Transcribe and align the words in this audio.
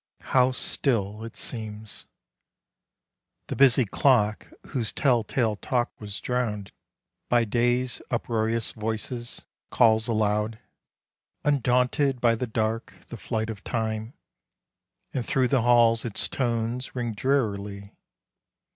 How 0.33 0.51
still 0.51 1.23
it 1.23 1.37
seems! 1.37 2.07
The 3.45 3.55
busy 3.55 3.85
clock, 3.85 4.51
whose 4.69 4.91
tell 4.91 5.23
tale 5.23 5.57
talk 5.57 5.91
was 6.01 6.19
drowned 6.19 6.71
By 7.29 7.45
Day's 7.45 8.01
uproarious 8.09 8.71
voices, 8.71 9.45
calls 9.69 10.07
aloud, 10.07 10.57
Undaunted 11.45 12.19
by 12.19 12.33
the 12.33 12.47
dark, 12.47 12.95
the 13.09 13.17
flight 13.17 13.51
of 13.51 13.63
time, 13.63 14.15
And 15.13 15.23
through 15.23 15.49
the 15.49 15.61
halls 15.61 16.03
its 16.03 16.27
tones 16.27 16.95
ring 16.95 17.13
drearily. 17.13 17.91